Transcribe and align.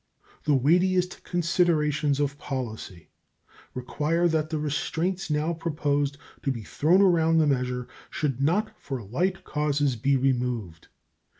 The 0.45 0.55
weightiest 0.55 1.23
considerations 1.23 2.19
of 2.19 2.39
policy 2.39 3.09
require 3.75 4.27
that 4.29 4.49
the 4.49 4.57
restraints 4.57 5.29
now 5.29 5.53
proposed 5.53 6.17
to 6.41 6.51
be 6.51 6.63
thrown 6.63 7.03
around 7.03 7.37
the 7.37 7.45
measure 7.45 7.87
should 8.09 8.41
not 8.41 8.71
for 8.79 9.03
light 9.03 9.43
causes 9.43 9.95
be 9.95 10.17
removed. 10.17 10.87